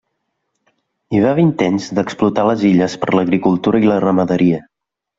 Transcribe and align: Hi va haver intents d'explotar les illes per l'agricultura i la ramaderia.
Hi 1.15 1.21
va 1.25 1.33
haver 1.33 1.43
intents 1.43 1.91
d'explotar 2.01 2.49
les 2.49 2.65
illes 2.73 2.99
per 3.05 3.13
l'agricultura 3.19 3.87
i 3.87 3.89
la 3.95 4.03
ramaderia. 4.11 4.69